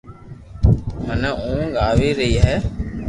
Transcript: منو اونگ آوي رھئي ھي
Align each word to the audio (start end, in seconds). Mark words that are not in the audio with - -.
منو 1.05 1.31
اونگ 1.45 1.71
آوي 1.89 2.09
رھئي 2.17 2.35
ھي 2.45 2.55